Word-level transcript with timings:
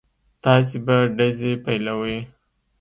تاسې 0.43 0.77
به 0.85 0.97
ډزې 1.17 1.51
پيلوئ. 1.65 2.17